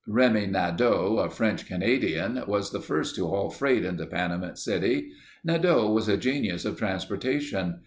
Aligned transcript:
Remi 0.07 0.47
Nadeau, 0.47 1.19
a 1.19 1.29
French 1.29 1.67
Canadian, 1.67 2.43
was 2.47 2.71
the 2.71 2.79
first 2.81 3.15
to 3.17 3.27
haul 3.27 3.51
freight 3.51 3.85
into 3.85 4.07
Panamint 4.07 4.57
City. 4.57 5.11
Nadeau 5.43 5.91
was 5.91 6.07
a 6.09 6.17
genius 6.17 6.65
of 6.65 6.75
transportation. 6.79 7.75